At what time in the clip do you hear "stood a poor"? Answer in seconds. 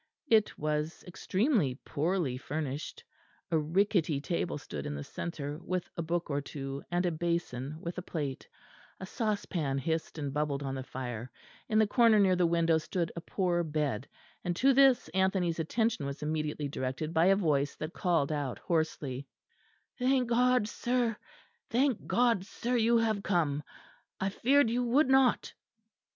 12.79-13.63